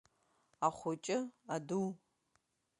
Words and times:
Ахәыҷы-аду! 0.67 1.83